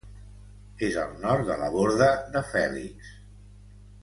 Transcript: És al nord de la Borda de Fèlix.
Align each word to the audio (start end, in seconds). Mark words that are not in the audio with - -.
És 0.87 0.97
al 1.01 1.11
nord 1.27 1.45
de 1.51 1.59
la 1.65 1.69
Borda 1.75 2.09
de 2.37 2.43
Fèlix. 2.55 3.13